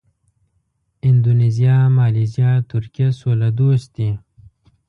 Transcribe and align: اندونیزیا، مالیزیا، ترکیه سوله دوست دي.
اندونیزیا، 1.07 1.77
مالیزیا، 1.97 2.51
ترکیه 2.71 3.09
سوله 3.19 3.49
دوست 3.59 3.87
دي. 3.95 4.09